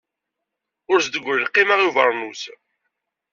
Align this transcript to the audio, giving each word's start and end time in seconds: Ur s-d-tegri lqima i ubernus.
Ur 0.91 0.99
s-d-tegri 0.99 1.39
lqima 1.45 1.75
i 1.79 1.85
ubernus. 1.89 2.41